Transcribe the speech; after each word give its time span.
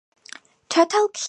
ჩათალ 0.75 1.05
ჰუიუქი 1.09 1.19